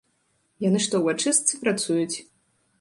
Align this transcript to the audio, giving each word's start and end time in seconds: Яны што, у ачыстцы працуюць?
Яны 0.67 0.79
што, 0.85 1.03
у 1.05 1.13
ачыстцы 1.15 1.63
працуюць? 1.63 2.15